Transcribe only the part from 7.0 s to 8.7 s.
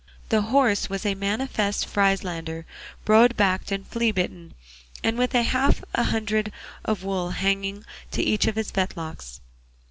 wool hanging to each of